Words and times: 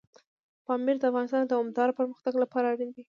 پامیر 0.65 0.95
د 0.99 1.03
افغانستان 1.11 1.41
د 1.43 1.47
دوامداره 1.53 1.97
پرمختګ 1.99 2.33
لپاره 2.43 2.65
اړین 2.73 2.89
دي. 2.95 3.03